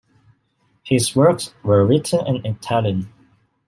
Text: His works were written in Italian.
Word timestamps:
His 0.81 1.15
works 1.15 1.53
were 1.61 1.85
written 1.85 2.25
in 2.25 2.43
Italian. 2.43 3.13